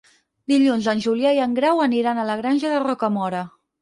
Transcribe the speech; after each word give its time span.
Dilluns 0.53 0.87
en 0.93 1.03
Julià 1.03 1.33
i 1.39 1.41
en 1.47 1.53
Grau 1.59 1.81
aniran 1.85 2.23
a 2.23 2.25
la 2.31 2.39
Granja 2.43 2.73
de 2.73 2.81
Rocamora. 2.89 3.45